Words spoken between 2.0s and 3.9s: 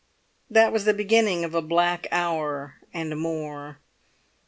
hour and more.